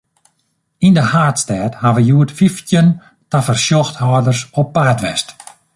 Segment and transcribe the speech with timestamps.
[0.87, 2.89] Yn de haadstêd hawwe hjoed fyftjin
[3.29, 5.27] tafersjochhâlders op paad west.